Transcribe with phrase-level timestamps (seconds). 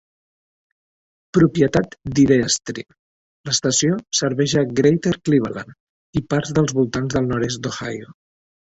[1.37, 2.89] Propietat d'Ideastream,
[3.51, 8.15] l'estació serveix a Greater Cleveland i parts dels voltants del nord-est d'Ohio.